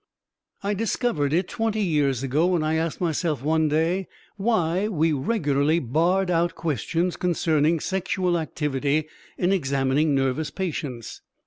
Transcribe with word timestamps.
I 0.63 0.73
discovered 0.73 1.31
it 1.31 1.47
twenty 1.47 1.83
years 1.83 2.23
ago 2.23 2.47
when 2.47 2.63
I 2.63 2.73
asked 2.73 2.99
myself 2.99 3.43
one 3.43 3.69
day 3.69 4.07
why 4.35 4.87
we 4.87 5.11
regularly 5.11 5.77
barred 5.77 6.31
out 6.31 6.55
questions 6.55 7.15
concerning 7.15 7.79
sexual 7.79 8.35
activity 8.39 9.07
in 9.37 9.51
examining 9.51 10.15
nervous 10.15 10.49
patients. 10.49 11.21